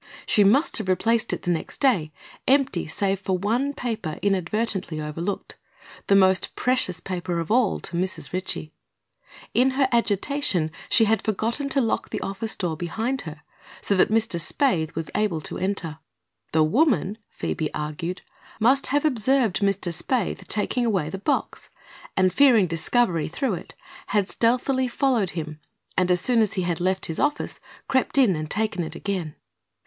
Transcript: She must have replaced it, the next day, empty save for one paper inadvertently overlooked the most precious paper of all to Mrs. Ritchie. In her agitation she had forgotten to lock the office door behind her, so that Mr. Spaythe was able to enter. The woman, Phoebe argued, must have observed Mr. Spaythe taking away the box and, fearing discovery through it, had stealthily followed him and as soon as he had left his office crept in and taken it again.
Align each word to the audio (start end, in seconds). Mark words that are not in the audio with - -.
She 0.25 0.43
must 0.43 0.77
have 0.77 0.89
replaced 0.89 1.31
it, 1.31 1.43
the 1.43 1.51
next 1.51 1.79
day, 1.79 2.11
empty 2.47 2.87
save 2.87 3.19
for 3.19 3.37
one 3.37 3.71
paper 3.75 4.17
inadvertently 4.23 4.99
overlooked 4.99 5.57
the 6.07 6.15
most 6.15 6.55
precious 6.55 6.99
paper 6.99 7.37
of 7.39 7.51
all 7.51 7.79
to 7.81 7.95
Mrs. 7.95 8.33
Ritchie. 8.33 8.73
In 9.53 9.69
her 9.77 9.87
agitation 9.91 10.71
she 10.89 11.05
had 11.05 11.21
forgotten 11.21 11.69
to 11.69 11.81
lock 11.81 12.09
the 12.09 12.19
office 12.21 12.55
door 12.55 12.75
behind 12.75 13.21
her, 13.29 13.43
so 13.79 13.95
that 13.95 14.09
Mr. 14.09 14.39
Spaythe 14.41 14.95
was 14.95 15.11
able 15.13 15.39
to 15.41 15.59
enter. 15.59 15.99
The 16.51 16.63
woman, 16.63 17.19
Phoebe 17.29 17.71
argued, 17.75 18.23
must 18.59 18.87
have 18.87 19.05
observed 19.05 19.59
Mr. 19.61 19.93
Spaythe 19.93 20.47
taking 20.47 20.83
away 20.83 21.11
the 21.11 21.19
box 21.19 21.69
and, 22.17 22.33
fearing 22.33 22.65
discovery 22.65 23.27
through 23.27 23.53
it, 23.53 23.75
had 24.07 24.27
stealthily 24.27 24.87
followed 24.87 25.31
him 25.37 25.59
and 25.95 26.09
as 26.09 26.19
soon 26.19 26.41
as 26.41 26.53
he 26.53 26.63
had 26.63 26.79
left 26.81 27.05
his 27.05 27.19
office 27.19 27.59
crept 27.87 28.17
in 28.17 28.35
and 28.35 28.49
taken 28.49 28.83
it 28.83 28.95
again. 28.95 29.35